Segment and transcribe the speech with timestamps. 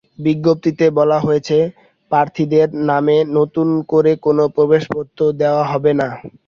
[0.19, 1.57] বিজ্ঞপ্তিতে বলা হয়েছে,
[2.11, 6.07] প্রার্থীদের নামে নতুন করে কোনো প্রবেশপত্র দেওয়া হবে না।